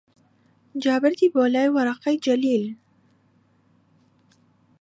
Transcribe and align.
جا 0.83 0.95
بردی 1.03 1.27
بۆلای 1.35 1.73
وەرەقەی 1.75 2.21
جەلیل 2.25 2.63